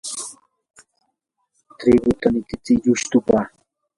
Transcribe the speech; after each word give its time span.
triguta 1.77 2.27
nititsi 2.29 2.73
llustupa. 2.83 3.39